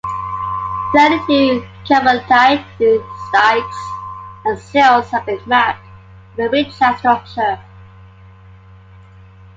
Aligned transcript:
Thirty-two 0.95 1.63
carbonatite 1.85 3.03
dikes 3.31 3.77
and 4.45 4.57
sills 4.57 5.11
have 5.11 5.27
been 5.27 5.39
mapped 5.45 5.85
within 6.35 6.51
the 6.51 6.57
Richat 6.57 6.97
Structure. 6.97 7.59